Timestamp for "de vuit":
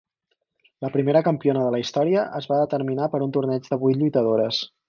3.75-4.05